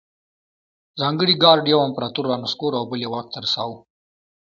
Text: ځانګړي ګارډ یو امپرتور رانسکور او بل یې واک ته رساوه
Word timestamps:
ځانګړي 0.99 1.33
ګارډ 1.43 1.63
یو 1.73 1.79
امپرتور 1.87 2.25
رانسکور 2.31 2.71
او 2.77 2.83
بل 2.89 2.99
یې 3.03 3.09
واک 3.11 3.27
ته 3.33 3.37
رساوه 3.45 3.77